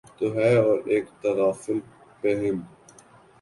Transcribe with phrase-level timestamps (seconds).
[0.17, 1.77] تو ہے اور اک تغافل
[2.21, 2.57] پیہم